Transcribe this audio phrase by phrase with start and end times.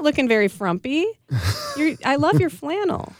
[0.00, 1.04] not looking very frumpy.
[1.76, 3.12] You're, I love your flannel.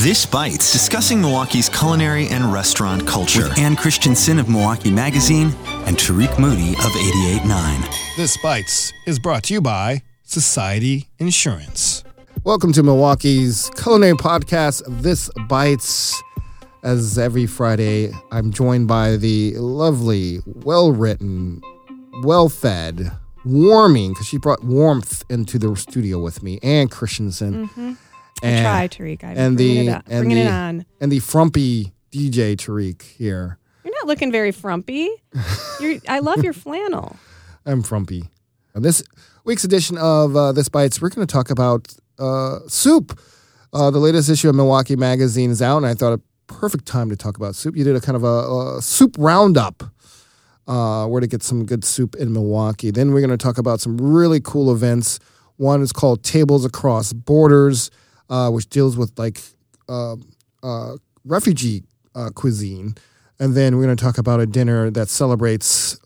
[0.00, 3.50] This Bites, discussing Milwaukee's culinary and restaurant culture.
[3.58, 5.52] Ann Christensen of Milwaukee Magazine
[5.84, 8.16] and Tariq Moody of 88.9.
[8.16, 12.04] This Bites is brought to you by Society Insurance.
[12.42, 16.22] Welcome to Milwaukee's culinary podcast, This Bites.
[16.84, 21.60] As every Friday, I'm joined by the lovely, well written,
[22.22, 23.12] well fed,
[23.44, 27.68] warming, because she brought warmth into the studio with me, and Christensen.
[27.68, 27.92] Mm-hmm.
[28.42, 29.24] I And- try, Tariq.
[29.24, 30.86] I'm and the it, up, and bringing the it on.
[31.00, 33.58] and the frumpy DJ Tariq here.
[33.84, 35.08] You're not looking very frumpy.
[35.80, 37.16] You're, I love your flannel.
[37.66, 38.24] I'm frumpy.
[38.74, 39.02] On this
[39.44, 43.18] week's edition of uh, This Bites, we're going to talk about uh, soup.
[43.72, 47.10] Uh, the latest issue of Milwaukee Magazine is out, and I thought a perfect time
[47.10, 47.76] to talk about soup.
[47.76, 49.82] You did a kind of a, a soup roundup
[50.68, 52.90] uh, where to get some good soup in Milwaukee.
[52.90, 55.18] Then we're going to talk about some really cool events.
[55.56, 57.90] One is called Tables Across Borders,
[58.28, 59.40] uh, which deals with like
[59.88, 60.16] uh,
[60.62, 61.84] uh, refugee
[62.14, 62.94] uh, cuisine.
[63.40, 65.98] And then we're going to talk about a dinner that celebrates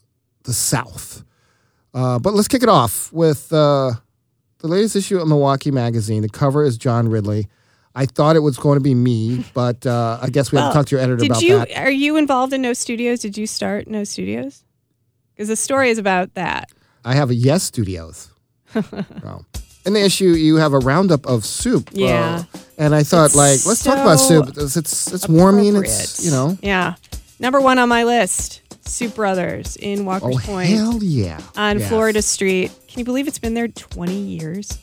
[0.44, 1.24] the South.
[1.92, 3.98] Uh, but let's kick it off with the
[4.62, 6.22] latest issue of Milwaukee Magazine.
[6.22, 7.48] The cover is John Ridley.
[7.94, 10.74] I thought it was going to be me, but uh, I guess we have to
[10.78, 11.58] talk to your editor Did about you?
[11.58, 11.76] that.
[11.76, 13.20] Are you involved in No Studios?
[13.20, 14.64] Did you start No Studios?
[15.34, 16.70] Because the story is about that.
[17.04, 18.30] I have a Yes Studios.
[19.24, 19.44] Oh.
[19.84, 21.88] In the issue, you have a roundup of soup.
[21.88, 22.44] uh, Yeah.
[22.78, 24.48] and I thought, It's like, let's talk about soup.
[24.56, 25.74] It's it's, it's warming.
[25.76, 26.56] It's you know.
[26.62, 26.94] Yeah.
[27.40, 31.40] Number one on my list: Soup Brothers in Walker's Oh Point hell yeah!
[31.56, 31.88] on Yes.
[31.88, 32.70] Florida Street.
[32.86, 34.78] Can you believe it's been there 20 years?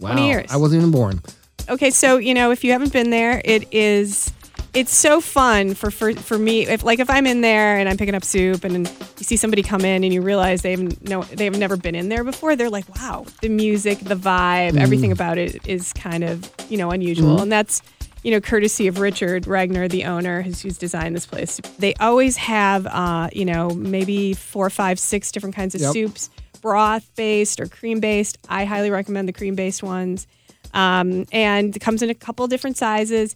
[0.00, 0.10] Wow.
[0.14, 0.50] 20 years.
[0.50, 1.22] I wasn't even born.
[1.68, 4.32] Okay, so you know, if you haven't been there, it is
[4.74, 6.66] it's so fun for for, for me.
[6.66, 9.62] If like if I'm in there and I'm picking up soup and you see somebody
[9.62, 12.88] come in and you realize they've no they've never been in there before, they're like,
[12.96, 14.80] wow, the music, the vibe, Mm.
[14.80, 17.42] everything about it is kind of you know unusual, Mm-hmm.
[17.44, 17.82] and that's.
[18.24, 21.60] You know, courtesy of Richard Regner, the owner, who's, who's designed this place.
[21.78, 25.92] They always have, uh, you know, maybe four, five, six different kinds of Yep.
[25.92, 26.30] soups,
[26.60, 28.36] broth based or cream based.
[28.48, 30.26] I highly recommend the cream based ones
[30.74, 33.34] um, and it comes in a couple different sizes.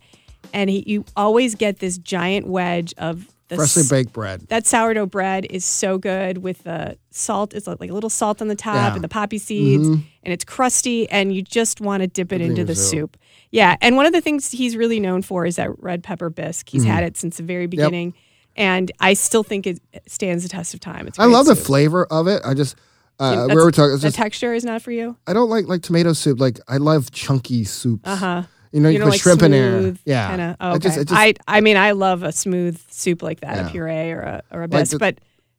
[0.53, 4.41] And he, you always get this giant wedge of the Freshly s- baked bread.
[4.49, 7.55] That sourdough bread is so good with the salt.
[7.55, 8.87] It's like a little salt on the top Yeah.
[8.87, 8.95] Mm-hmm.
[8.97, 12.41] and the poppy seeds, and it's crusty, and you just want to dip it Dip
[12.41, 13.17] it in into your the soup.
[13.17, 13.17] soup.
[13.51, 16.69] Yeah, and one of the things he's really known for is that red pepper bisque.
[16.69, 16.91] He's Mm-hmm.
[16.91, 18.15] had it since the very beginning,
[18.57, 21.07] and I still think it stands the test of time.
[21.07, 21.67] It's a I great love the soup.
[21.67, 22.43] flavor of it.
[22.45, 22.75] I just
[23.19, 23.93] uh, we were talking.
[23.95, 25.17] It's the just texture is not for you.
[25.27, 26.41] I don't like like tomato soup.
[26.41, 28.03] Like I love chunky soups.
[28.09, 28.43] Uh huh.
[28.73, 29.95] You know, you, don't put like shrimp in there.
[30.07, 30.31] Yeah.
[30.31, 33.41] Kinda, oh, I just- it just- I I mean, I love a smooth soup like
[33.41, 33.67] that, Yeah.
[33.67, 34.93] a puree or a or a bisque.
[34.93, 35.19] the- but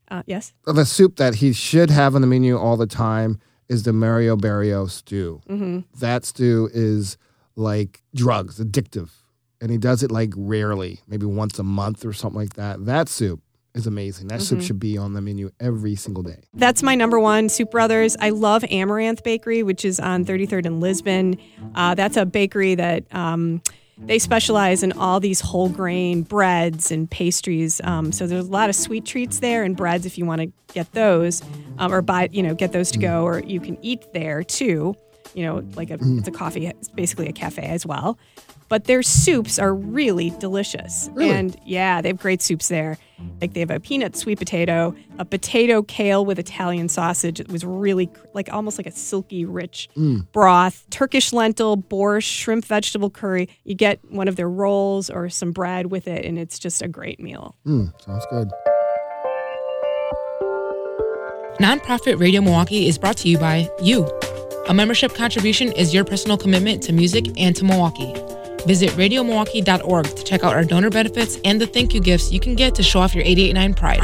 [0.09, 3.84] uh, yes, the soup that he should have on the menu all the time is
[3.84, 5.42] the Mario Barrio stew.
[5.47, 5.80] Mm-hmm.
[6.00, 7.18] That stew is
[7.56, 9.09] like drugs, addictive.
[9.62, 12.84] And he does it like rarely, maybe once a month or something like that.
[12.86, 13.42] That soup
[13.75, 14.28] is amazing.
[14.28, 14.56] That Mm-hmm.
[14.59, 16.38] soup should be on the menu every single day.
[16.53, 17.50] that's my number one.
[17.50, 18.16] Soup Brothers.
[18.19, 21.38] I love Amaranth Bakery, which is on 33rd in Lisbon.
[21.75, 23.03] Uh, that's a bakery that.
[23.13, 23.62] Um,
[23.95, 27.79] they specialize in all these whole grain breads and pastries.
[27.83, 30.51] Um, so there's a lot of sweet treats there and breads if you want to
[30.73, 31.44] get those,
[31.78, 34.95] um, or buy you know get those to go, or you can eat there too.
[35.35, 38.17] You know, like a, it's a coffee, it's basically a cafe as well.
[38.73, 41.29] But their soups are really delicious, Really?
[41.29, 42.97] and yeah, they have great soups there.
[43.39, 47.39] Like they have a peanut sweet potato, a potato kale with Italian sausage.
[47.39, 49.89] It was really like almost like a silky rich
[50.31, 53.47] broth, Turkish lentil, borscht, shrimp vegetable curry.
[53.63, 56.88] You get one of their rolls or some bread with it, and it's just a
[56.88, 57.56] great meal.
[57.67, 58.50] Mm, sounds good.
[61.59, 64.09] Nonprofit Radio Milwaukee is brought to you by you.
[64.67, 68.16] A membership contribution is your personal commitment to music and to Milwaukee.
[68.66, 72.56] Visit radiomilwaukee.org to check out our donor benefits and the thank you gifts you can
[72.56, 74.00] get to show off your 889 pride.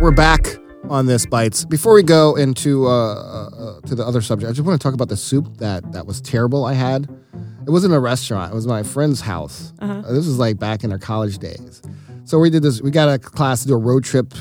[0.00, 0.46] We're back
[0.90, 1.64] on this bites.
[1.64, 4.82] Before we go into uh, uh, uh, to the other subject, I just want to
[4.82, 6.64] talk about the soup that that was terrible.
[6.64, 7.08] I had.
[7.66, 8.52] It wasn't a restaurant.
[8.52, 9.72] It was my friend's house.
[9.78, 11.80] Uh, this was like back in our college days.
[12.24, 12.82] So we did this.
[12.82, 14.34] We got a class to do a road trip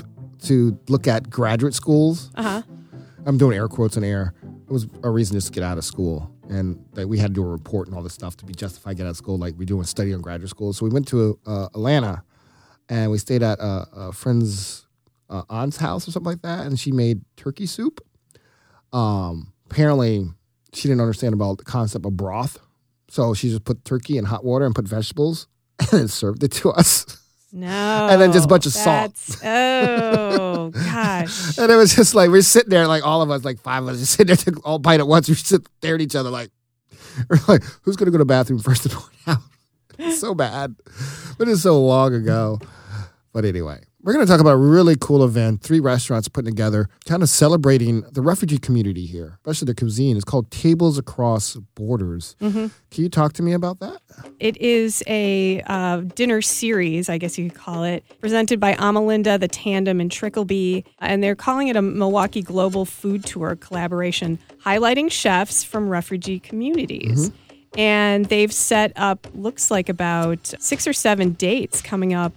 [0.44, 2.32] to look at graduate schools.
[2.36, 2.62] Uh huh.
[3.26, 4.34] I'm doing air quotes in air.
[4.44, 7.34] It was a reason just to get out of school, and that we had to
[7.34, 9.56] do a report and all this stuff to be justified get out of school, like
[9.58, 10.74] we do in study on graduate school.
[10.74, 12.24] So we went to uh, Atlanta,
[12.90, 14.86] and we stayed at a, a friend's
[15.30, 18.02] uh, aunt's house or something like that, and she made turkey soup.
[18.92, 20.26] Um, apparently,
[20.74, 22.60] she didn't understand about the concept of broth,
[23.10, 25.48] so she just put turkey in hot water and put vegetables,
[25.92, 27.20] and served it to us.
[27.56, 28.08] No.
[28.10, 29.14] And then just a bunch of salt.
[29.44, 31.58] Oh gosh.
[31.60, 33.90] And it was just like we're sitting there, like all of us, like five of
[33.90, 35.30] us, just sitting there, all bite at once.
[35.30, 36.50] We sit there at each other, like,
[37.30, 39.38] we're like, who's gonna go to the bathroom first and point out?
[40.00, 40.76] It's so bad,
[41.38, 42.60] but it's so long ago.
[43.34, 45.62] But anyway, we're gonna talk about a really cool event.
[45.62, 50.18] Three restaurants putting together, kind of celebrating the refugee community here, especially the cuisine.
[50.18, 52.36] It's called Tables Across Borders.
[52.92, 54.02] Can you talk to me about that?
[54.40, 59.40] It is a uh, dinner series, I guess you could call it, presented by Amalinda,
[59.40, 60.84] the Tandem, and Tricklebee.
[61.00, 67.32] And they're calling it a Milwaukee Global Food Tour collaboration, highlighting chefs from refugee communities.
[67.76, 72.34] And they've set up, looks like about six or seven dates coming up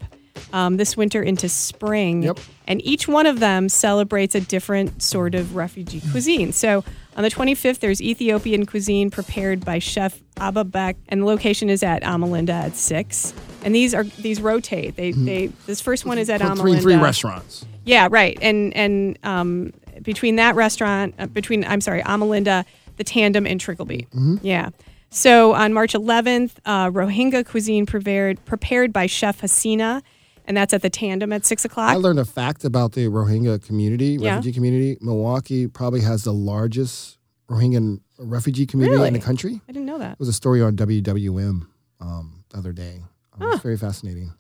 [0.53, 2.23] um, this winter into spring.
[2.23, 2.38] Yep.
[2.67, 6.53] And each one of them celebrates a different sort of refugee cuisine.
[6.53, 6.85] So
[7.17, 11.83] on the 25th, there's Ethiopian cuisine prepared by Chef Abba Beck, and the location is
[11.83, 13.33] at Amalinda at six.
[13.65, 14.97] And these are these rotate.
[14.97, 16.83] They they this first one is at Amalinda.
[16.83, 17.65] three restaurants.
[17.85, 18.38] Yeah, right.
[18.43, 19.73] And and um,
[20.03, 22.65] between that restaurant, uh, between I'm sorry, Amalinda,
[22.97, 24.41] the Tandem, and Tricklebee.
[24.43, 24.71] Yeah.
[25.09, 30.03] So on March 11th, uh, Rohingya cuisine prepared prepared by Chef Hasina,
[30.46, 31.90] and that's at the Tandem at six o'clock.
[31.90, 34.37] I learned a fact about the Rohingya community, Yeah.
[34.37, 34.98] refugee community.
[35.00, 37.19] Milwaukee probably has the largest
[37.50, 39.60] Rohingya refugee community in the country.
[39.69, 40.12] I didn't know that.
[40.12, 41.66] It was a story on WUWM
[42.00, 43.02] um, the other day.
[43.38, 44.32] Um, It's very fascinating.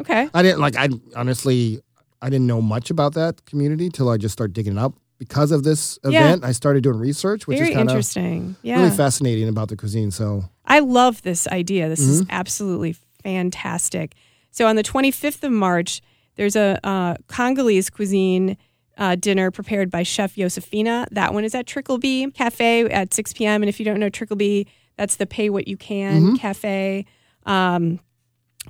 [0.00, 0.28] Okay.
[0.34, 0.76] I didn't like.
[0.76, 1.80] I honestly,
[2.22, 5.62] I didn't know much about that community till I just started digging up because of
[5.62, 6.20] this Yeah.
[6.26, 6.44] event.
[6.44, 8.56] I started doing research, which Very is kind of interesting.
[8.62, 8.78] Yeah.
[8.82, 10.10] really fascinating about the cuisine.
[10.10, 11.88] So I love this idea.
[11.88, 12.30] This is Mm-hmm.
[12.30, 14.14] absolutely fantastic.
[14.50, 16.00] So on the 25th of March,
[16.36, 18.56] there's a uh, Congolese cuisine
[18.98, 21.06] uh, dinner prepared by Chef Josefina.
[21.10, 23.62] That one is at Tricklebee Cafe at 6 p.m.
[23.62, 24.66] And if you don't know Tricklebee,
[24.96, 26.34] that's the Pay What You Can Mm-hmm.
[26.36, 27.06] Cafe.
[27.46, 28.00] Um,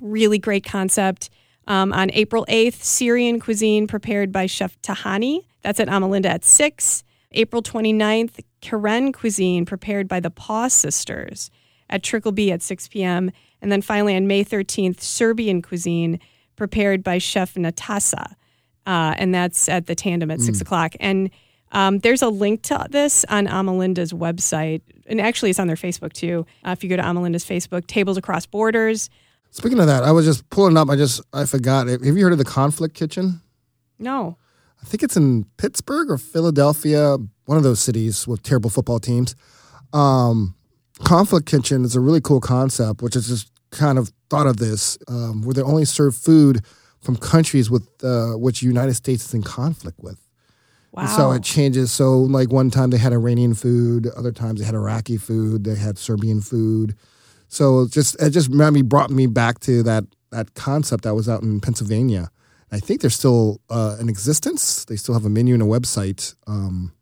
[0.01, 1.29] really great concept.
[1.67, 5.41] Um, on April 8th, Syrian cuisine prepared by Chef Tahani.
[5.61, 7.03] That's at Amalinda at 6.
[7.33, 11.49] April 29th, Karen cuisine prepared by the Paw Sisters
[11.89, 13.31] at Tricklebee at 6 p.m.
[13.61, 16.19] And then finally on May 13th, Serbian cuisine
[16.55, 18.35] prepared by Chef Natasa.
[18.85, 20.93] Uh, and that's at the Tandem at 6 o'clock.
[20.99, 21.29] And
[21.71, 24.81] um, there's a link to this on Amalinda's website.
[25.07, 26.45] And actually, it's on their Facebook too.
[26.65, 29.09] Uh, if you go to Amalinda's Facebook, Tables Across Borders.
[29.51, 30.89] speaking of that, I was just pulling up.
[30.89, 31.87] I just I forgot.
[31.87, 33.41] Have you heard of the Conflict Kitchen?
[33.99, 34.37] No.
[34.81, 39.35] I think it's in Pittsburgh or Philadelphia, one of those cities with terrible football teams.
[39.93, 40.55] Um,
[41.03, 44.97] Conflict Kitchen is a really cool concept, which is just kind of thought of this,
[45.07, 46.65] um, where they only serve food
[47.01, 50.19] from countries with uh, which United States is in conflict with.
[50.91, 51.03] Wow.
[51.03, 51.91] And so it changes.
[51.91, 55.75] So like one time they had Iranian food, other times they had Iraqi food, they
[55.75, 56.95] had Serbian food.
[57.47, 61.27] So it just it just maybe brought me back to that that concept that was
[61.27, 62.29] out in Pennsylvania.
[62.71, 64.85] I think they're still uh, in existence.
[64.85, 66.35] They still have a menu and a website.
[66.47, 66.93] Um,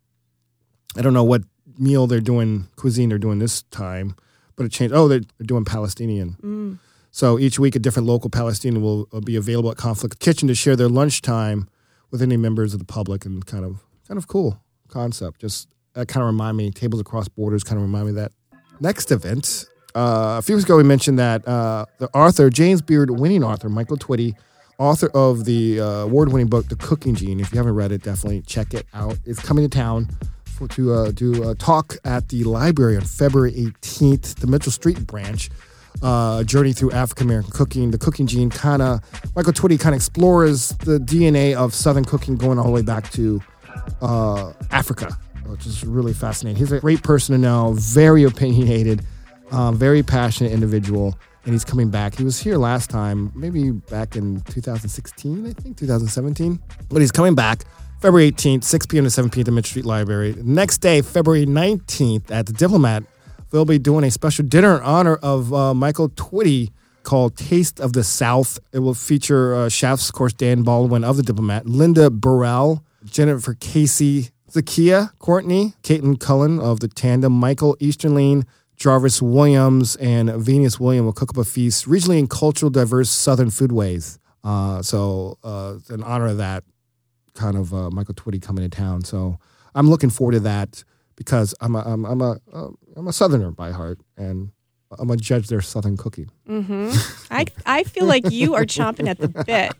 [0.97, 1.43] I don't know what
[1.77, 4.15] meal they're doing, cuisine they're doing this time,
[4.59, 4.93] but it changed.
[4.93, 6.77] Oh, they're, doing Palestinian.
[7.11, 10.53] So each week, a different local Palestinian will uh, be available at Conflict Kitchen to
[10.53, 11.69] share their lunchtime
[12.11, 15.39] with any members of the public, and kind of kind of cool concept.
[15.39, 18.33] Just that kind of remind me, tables across borders, kind of remind me of that.
[18.81, 19.65] Next event,
[19.95, 23.69] uh, a few weeks ago, we mentioned that uh, the author, James Beard winning author,
[23.69, 24.35] Michael Twitty,
[24.77, 27.39] author of the uh, award winning book, The Cooking Gene.
[27.39, 29.17] If you haven't read it, definitely check it out.
[29.25, 30.09] It's coming to town
[30.59, 35.07] for, to uh, do a talk at the library on February 18th, the Mitchell Street
[35.07, 35.49] branch.
[36.01, 37.91] Uh, journey through African American cooking.
[37.91, 39.01] The cooking gene kind of,
[39.35, 43.11] Michael Twitty kind of explores the DNA of Southern cooking going all the way back
[43.11, 43.41] to
[44.01, 46.57] uh, Africa, which is really fascinating.
[46.57, 49.01] He's a great person to know, very opinionated,
[49.51, 52.15] um, very passionate individual, and he's coming back.
[52.15, 56.59] He was here last time, maybe back in 2016, I think, 2017.
[56.87, 57.65] But he's coming back
[57.99, 59.03] February 18th, 6 p.m.
[59.03, 59.41] to 7 p.m.
[59.41, 60.33] at the Mitchell Street Library.
[60.41, 63.03] Next day, February 19th, at the Diplomat,
[63.51, 66.71] they'll be doing a special dinner in honor of uh, Michael Twitty
[67.03, 68.57] called Taste of the South.
[68.71, 73.53] It will feature uh, chefs, of course, Dane Baldwin of the Diplomat, Linda Burrell, Jennifer
[73.55, 78.45] Casey, Zakia Courtney, Caitlin Cullen of the Tandem, Michael Easterling,
[78.77, 83.49] Jarvis Williams, and Venus William will cook up a feast regionally and cultural diverse Southern
[83.49, 84.19] foodways.
[84.41, 86.63] Uh, so, uh, in honor of that,
[87.39, 89.03] kind of uh, Michael Twitty coming to town.
[89.03, 89.39] So,
[89.75, 90.83] I'm looking forward to that
[91.15, 94.51] because I'm a I'm, I'm a uh, I'm a Southerner by heart, and
[94.97, 96.29] I'm gonna judge their Southern cooking.
[97.31, 99.73] I, I feel like you are chomping at the bit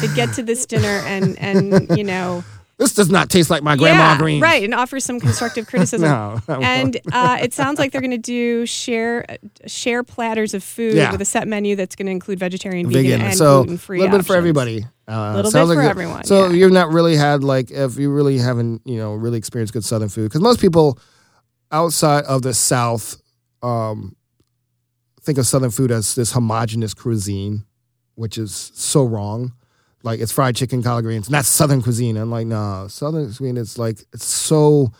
[0.00, 2.44] to get to this dinner and, and you know,
[2.76, 4.42] This does not taste like my grandma yeah, greens.
[4.42, 6.08] right, and offer some constructive criticism.
[6.48, 10.62] No, and uh, it sounds like they're going to do share uh, share platters of
[10.62, 11.10] food Yeah.
[11.10, 13.02] with a set menu that's going to include vegetarian, Vegan.
[13.02, 13.98] vegan, and so gluten free.
[13.98, 14.84] a little bit for everybody.
[15.06, 16.52] Uh, Little sounds bit for like- everyone, So yeah.
[16.54, 20.08] you've not really had like if you really haven't you know really experienced good Southern
[20.08, 20.98] food because most people
[21.70, 23.16] outside of the South
[23.62, 24.16] um,
[25.22, 27.64] think of Southern food as this homogenous cuisine,
[28.14, 29.52] which is so wrong.
[30.02, 32.16] Like it's fried chicken, collard greens, and that's Southern cuisine.
[32.18, 34.92] I'm like, no, Southern cuisine is like it's so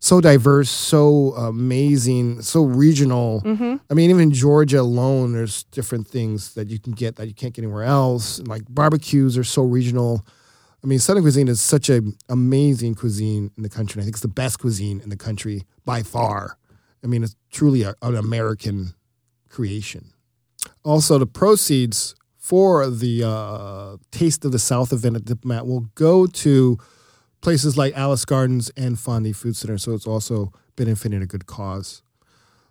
[0.00, 3.42] so diverse, so amazing, so regional.
[3.42, 3.76] Mm-hmm.
[3.90, 7.52] I mean, even Georgia alone, there's different things that you can get that you can't
[7.52, 8.38] get anywhere else.
[8.38, 10.26] And like barbecues are so regional.
[10.82, 13.98] I mean, Southern cuisine is such an amazing cuisine in the country.
[13.98, 16.56] And I think it's the best cuisine in the country by far.
[17.04, 18.94] I mean, it's truly a, an American
[19.50, 20.12] creation.
[20.82, 26.26] Also, the proceeds for the uh, Taste of the South event at Diplomat will go
[26.26, 26.78] to
[27.40, 29.78] places like Alice Gardens and Fondy Food Center.
[29.78, 32.02] So it's also been benefiting a good cause.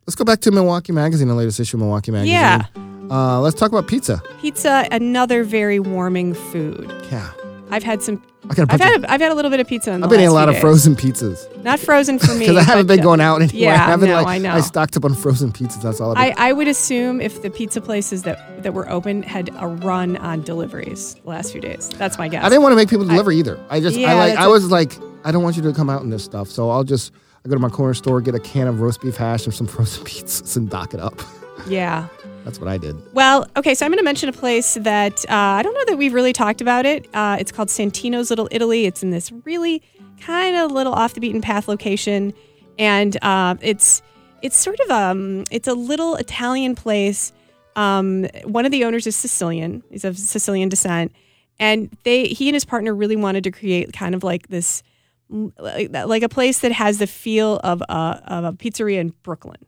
[0.07, 2.33] Let's go back to Milwaukee Magazine, the latest issue of Milwaukee Magazine.
[2.33, 2.65] Yeah.
[3.11, 4.21] Uh, let's talk about pizza.
[4.39, 6.91] Pizza, another very warming food.
[7.11, 7.31] Yeah.
[7.71, 8.21] I've had some.
[8.49, 9.91] I got a I've had a, I've had a little bit of pizza.
[9.91, 10.61] In I've been eating a lot of days.
[10.61, 11.63] frozen pizzas.
[11.63, 13.73] Not frozen for me Because I haven't been going out anywhere.
[13.73, 14.51] yeah, I haven't no, like I know.
[14.53, 15.81] I stocked up on frozen pizzas.
[15.81, 16.49] That's all I've I.
[16.49, 20.41] I would assume if the pizza places that, that were open had a run on
[20.41, 21.89] deliveries the last few days.
[21.89, 22.43] That's my guess.
[22.43, 23.59] I, didn't want to make people deliver either.
[23.69, 25.73] I just I Yeah, like that's I a- was like I don't want you to
[25.73, 26.47] come out in this stuff.
[26.49, 27.11] So I'll just
[27.45, 29.67] I go to my corner store, get a can of roast beef hash and some
[29.67, 31.21] frozen pizzas and dock it up.
[31.67, 32.07] yeah.
[32.43, 32.95] That's what I did.
[33.13, 35.97] Well, okay, so I'm going to mention a place that uh, I don't know that
[35.97, 37.07] we've really talked about it.
[37.13, 38.85] Uh, it's called Santino's Little Italy.
[38.85, 39.83] It's in this really
[40.19, 42.33] kind of little off the beaten path location,
[42.77, 44.01] and uh, it's
[44.41, 47.33] it's sort of um it's a little Italian place.
[47.75, 49.83] Um, one of the owners is Sicilian.
[49.89, 51.13] He's of Sicilian descent,
[51.59, 54.83] and they he and his partner really wanted to create kind of like this
[55.29, 59.63] like, a place that has the feel of a, of a pizzeria in Brooklyn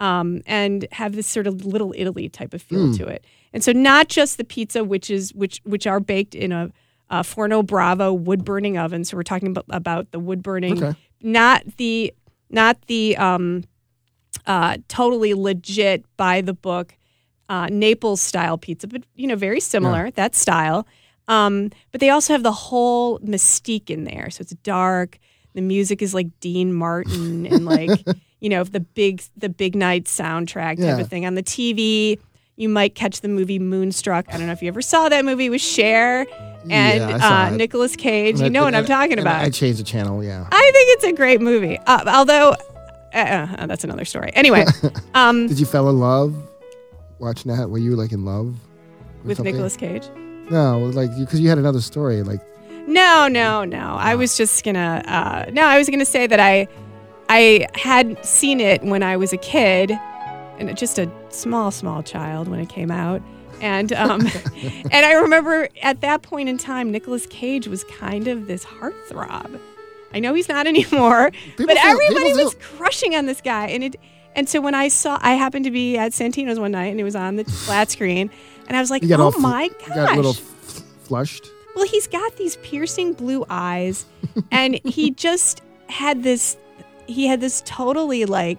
[0.00, 2.92] um, and have this sort of little Italy type of feel Hmm.
[2.94, 3.24] to it.
[3.52, 6.70] And so not just the pizza, which is which which are baked in a,
[7.10, 9.04] a Forno Bravo wood burning oven.
[9.04, 10.98] So we're talking about, about the wood burning, Okay.
[11.22, 12.12] not the
[12.50, 13.64] not the um,
[14.46, 16.96] uh, totally legit by the book
[17.48, 20.86] uh, Naples style pizza, but you know very similar that style.
[21.28, 24.28] Um, but they also have the whole mystique in there.
[24.30, 25.18] So it's dark.
[25.54, 28.04] The music is like Dean Martin and like
[28.44, 30.98] you know the big the big night soundtrack type Yeah.
[30.98, 32.18] of thing on the TV.
[32.56, 34.26] You might catch the movie Moonstruck.
[34.28, 36.20] I don't know if you ever saw that movie with Cher
[36.70, 37.56] and Yeah, uh, it.
[37.56, 38.40] Nicolas Cage.
[38.40, 39.40] You know I- what I'm talking about.
[39.42, 40.22] I changed the channel.
[40.22, 40.46] Yeah.
[40.52, 41.78] I think it's a great movie.
[41.86, 42.50] Uh, although,
[43.14, 43.16] uh,
[43.58, 44.30] uh, that's another story.
[44.34, 44.64] Anyway,
[45.14, 46.32] um, Did you fell in love
[47.18, 47.70] watching that?
[47.70, 48.54] Were you like in love
[49.24, 49.54] with something?
[49.54, 50.04] Nicolas Cage.
[50.50, 52.22] No, like because you had another story.
[52.22, 52.40] Like
[52.86, 53.96] No, no, no.
[53.98, 55.02] I was just gonna.
[55.06, 56.68] Uh, no, I was gonna say that I,
[57.36, 62.46] I had seen it when I was a kid, and just a small, small child
[62.46, 63.20] when it came out,
[63.60, 64.20] and um,
[64.92, 69.58] and I remember at that point in time, Nicolas Cage was kind of this heartthrob.
[70.12, 73.96] I know he's not anymore, People but everybody was crushing on this guy, and it.
[74.36, 77.04] And so when I saw, I happened to be at Santino's one night, and it
[77.04, 78.30] was on the flat screen,
[78.68, 81.48] and I was like, "Oh fl- my gosh!" got a little f- flushed.
[81.74, 84.06] Well, he's got these piercing blue eyes,
[84.52, 86.56] and he just had this.
[87.06, 88.58] He had this totally like.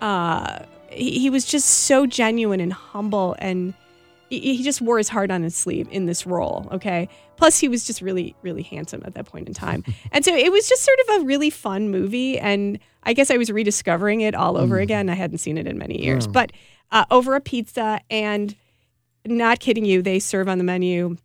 [0.00, 3.74] Uh, he, he was just so genuine and humble, and
[4.30, 6.68] he, he just wore his heart on his sleeve in this role.
[6.72, 7.08] Okay.
[7.36, 10.50] Plus, he was just really, really handsome at that point in time, and so it
[10.50, 12.38] was just sort of a really fun movie.
[12.38, 15.10] And I guess I was rediscovering it all over again.
[15.10, 16.52] I hadn't seen it in many years, but
[16.92, 18.54] uh, over a pizza and.
[19.28, 21.16] Not kidding you, they serve on the menu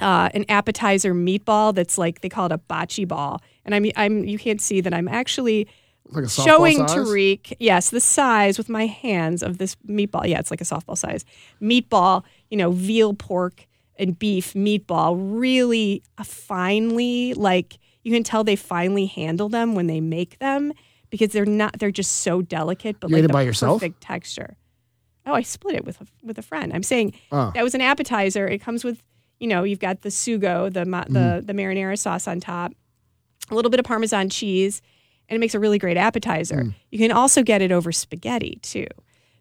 [0.00, 4.24] uh, an appetizer meatball that's like they call it a bocce ball, and I'm I'm
[4.24, 5.66] you can't see that I'm actually
[6.10, 6.96] Like showing size?
[6.96, 10.26] Tariq yes the size with my hands of this meatball.
[10.28, 11.24] Yeah, it's like a softball size
[11.60, 12.24] meatball.
[12.50, 13.66] You know, veal, pork,
[13.98, 15.16] and beef meatball.
[15.18, 20.72] Really finely, like you can tell they finally handle them when they make them
[21.10, 21.78] because they're not.
[21.78, 23.80] They're just so delicate, but You like the by yourself?
[23.80, 24.56] perfect texture.
[25.26, 26.72] Oh, I split it with a, with a friend.
[26.72, 27.50] I'm saying Oh.
[27.54, 28.48] that was an appetizer.
[28.48, 29.02] It comes with,
[29.40, 31.12] you know, you've got the sugo, the ma- Mm.
[31.14, 32.72] the the marinara sauce on top,
[33.50, 34.82] a little bit of Parmesan cheese,
[35.28, 36.56] and it makes a really great appetizer.
[36.62, 36.74] Mm.
[36.90, 38.86] You can also get it over spaghetti too.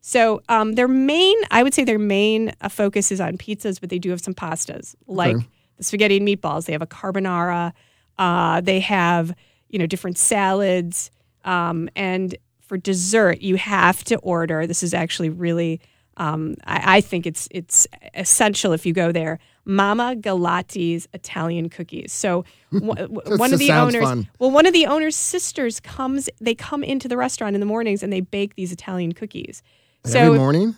[0.01, 3.89] So um, their main, I would say their main uh, focus is on pizzas, but
[3.89, 5.36] they do have some pastas like
[5.77, 6.66] the spaghetti and meatballs.
[6.66, 7.74] They have a carbonara.
[8.18, 9.36] Uh, they have
[9.70, 11.12] you know different salads,
[11.44, 14.68] um, and for dessert you have to order.
[14.68, 15.80] This is actually really,
[16.18, 19.39] um, I, I think it's it's essential if you go there.
[19.67, 22.13] Mama Galati's Italian cookies.
[22.13, 24.29] So one of the owners, fun.
[24.39, 26.29] well, one of the owner's sisters comes.
[26.39, 29.62] They come into the restaurant in the mornings and they bake these Italian cookies.
[30.05, 30.75] So Every morning?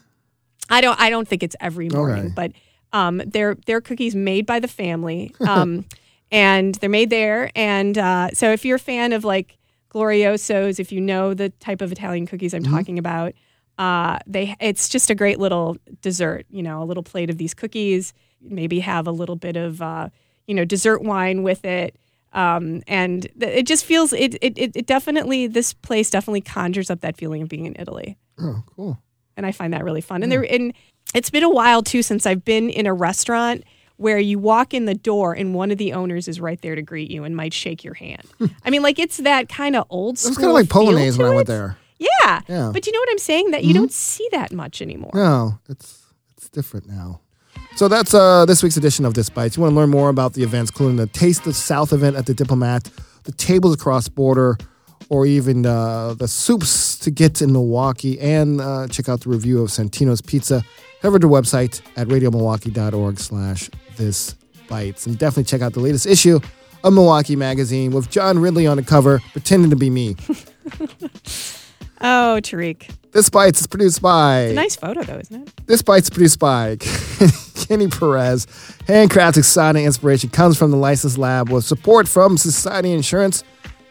[0.69, 0.99] I don't.
[0.99, 2.33] I don't think it's every morning, Okay.
[2.35, 2.51] but
[2.91, 5.85] um, they're they're cookies made by the family, um,
[6.31, 7.51] and they're made there.
[7.55, 9.57] And uh, so, if you're a fan of like
[9.93, 13.33] Gloriosos, if you know the type of Italian cookies I'm talking about,
[13.77, 16.45] uh, they it's just a great little dessert.
[16.49, 18.13] You know, a little plate of these cookies.
[18.41, 20.09] Maybe have a little bit of uh,
[20.47, 21.95] you know dessert wine with it.
[22.31, 26.89] Um, and th- it just feels it, it it it definitely this place definitely conjures
[26.91, 28.99] up that feeling of being in Italy Oh, cool.
[29.35, 30.21] and I find that really fun.
[30.21, 30.73] And there, and
[31.15, 33.63] it's been a while too since I've been in a restaurant
[33.97, 36.83] where you walk in the door and one of the owners is right there to
[36.83, 38.21] greet you and might shake your hand.
[38.63, 40.29] I mean, like it's that kind of old It school.
[40.29, 41.77] was kind of like Polonez when I went there.
[41.97, 42.07] Yeah.
[42.23, 42.41] Yeah.
[42.47, 42.71] Mm-hmm.
[42.73, 43.51] but you know what I'm saying?
[43.51, 45.11] That you don't see that much anymore.
[45.15, 46.03] No, it's
[46.37, 47.21] it's different now.
[47.79, 49.55] So that's uh, this week's edition of This Bites.
[49.55, 52.25] You want to learn more about the events, including the Taste the South event at
[52.25, 52.91] the Diplomat,
[53.23, 54.57] the tables across border,
[55.07, 59.61] or even uh, the soups to get in Milwaukee, and uh, check out the review
[59.61, 60.59] of Santino's Pizza.
[60.59, 64.35] Head over to the website at radiomilwaukee.org slash This
[64.67, 65.07] Bites.
[65.07, 66.41] And definitely check out the latest issue
[66.83, 70.17] of Milwaukee Magazine with John Ridley on the cover, pretending to be me.
[72.01, 72.89] Oh, Tariq.
[73.11, 74.43] This Bites is produced by...
[74.43, 75.67] It's a Nice photo though, isn't it?
[75.67, 76.77] This bite's is produced by
[77.67, 78.45] Kenny Perez.
[78.87, 83.43] Handcrafted exciting inspiration comes from the License Lab with support from Society Insurance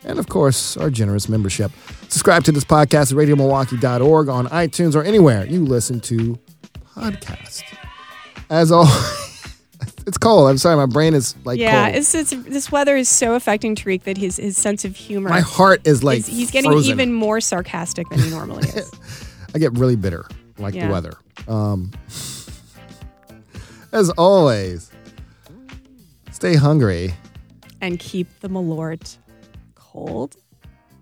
[0.05, 1.71] and, of course, our generous membership.
[2.03, 6.39] Subscribe to this podcast at radiomilwaukee.org on iTunes or anywhere you listen to
[6.97, 7.63] podcasts.
[8.51, 9.55] As always,
[10.07, 10.49] it's cold.
[10.49, 11.97] I'm sorry, my brain is like yeah, cold.
[11.97, 15.29] it's, it's this weather is so affecting Tariq that his his sense of humor.
[15.29, 16.91] my heart is like is, he's getting frozen.
[16.91, 18.91] even more sarcastic than he normally is.
[19.55, 20.27] I get really bitter,
[20.59, 20.87] like Yeah.
[20.87, 21.13] the weather.
[21.47, 21.91] Um,
[23.93, 24.91] as always,
[26.31, 27.15] stay hungry.
[27.81, 29.19] and keep the Malort
[29.77, 30.37] cold.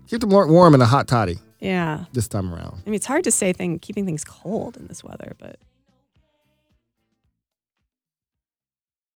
[0.07, 2.05] Keep the malort warm in a hot toddy Yeah.
[2.13, 2.81] this time around.
[2.85, 5.57] I mean, it's hard to say thing keeping things cold in this weather, but